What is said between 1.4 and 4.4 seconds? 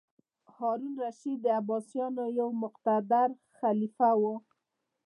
د عباسیانو یو مقتدر خلیفه و.